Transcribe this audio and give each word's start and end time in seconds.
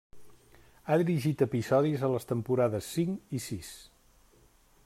Ha 0.93 0.97
dirigit 1.01 1.43
episodis 1.47 2.07
a 2.07 2.11
les 2.15 2.27
temporades 2.33 2.91
cinc 2.97 3.39
i 3.41 3.47
sis. 3.49 3.71